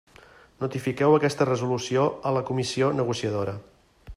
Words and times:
Notifiqueu 0.63 1.17
aquesta 1.17 1.47
resolució 1.49 2.07
a 2.31 2.35
la 2.39 2.43
Comissió 2.51 2.89
negociadora. 3.03 3.55